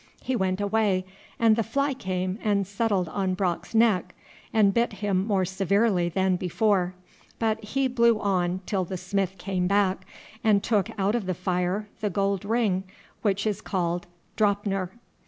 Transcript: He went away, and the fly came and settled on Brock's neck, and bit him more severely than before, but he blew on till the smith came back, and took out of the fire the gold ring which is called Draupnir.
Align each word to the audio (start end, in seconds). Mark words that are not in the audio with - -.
He 0.23 0.35
went 0.35 0.59
away, 0.59 1.05
and 1.37 1.55
the 1.55 1.61
fly 1.61 1.93
came 1.93 2.39
and 2.41 2.65
settled 2.65 3.07
on 3.09 3.35
Brock's 3.35 3.75
neck, 3.75 4.15
and 4.51 4.73
bit 4.73 4.93
him 4.93 5.27
more 5.27 5.45
severely 5.45 6.09
than 6.09 6.37
before, 6.37 6.95
but 7.37 7.63
he 7.63 7.87
blew 7.87 8.19
on 8.19 8.61
till 8.65 8.83
the 8.83 8.97
smith 8.97 9.35
came 9.37 9.67
back, 9.67 10.07
and 10.43 10.63
took 10.63 10.89
out 10.99 11.13
of 11.13 11.27
the 11.27 11.35
fire 11.35 11.87
the 11.99 12.09
gold 12.09 12.43
ring 12.45 12.83
which 13.21 13.45
is 13.45 13.61
called 13.61 14.07
Draupnir. 14.35 14.89